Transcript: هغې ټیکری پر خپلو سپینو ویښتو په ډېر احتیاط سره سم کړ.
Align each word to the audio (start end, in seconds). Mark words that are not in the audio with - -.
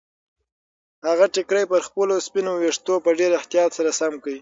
هغې 1.07 1.27
ټیکری 1.35 1.63
پر 1.71 1.79
خپلو 1.87 2.15
سپینو 2.27 2.51
ویښتو 2.57 2.93
په 3.05 3.09
ډېر 3.19 3.31
احتیاط 3.39 3.71
سره 3.77 3.89
سم 3.99 4.13
کړ. 4.23 4.33